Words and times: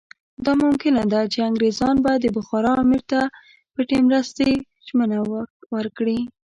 دا 0.45 0.51
ممکنه 0.63 1.01
ده 1.11 1.21
چې 1.33 1.39
انګریزان 1.49 1.95
به 2.03 2.11
د 2.19 2.25
بخارا 2.37 2.71
امیر 2.83 3.01
ته 3.11 3.19
پټې 3.73 3.97
مرستې 4.07 4.49
ژمنه 4.87 5.19
ورکړي. 5.75 6.19